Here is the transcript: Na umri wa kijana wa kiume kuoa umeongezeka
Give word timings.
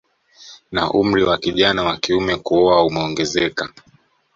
Na 0.71 0.83
umri 1.01 1.23
wa 1.23 1.37
kijana 1.37 1.83
wa 1.83 1.97
kiume 1.97 2.35
kuoa 2.35 2.83
umeongezeka 2.85 3.73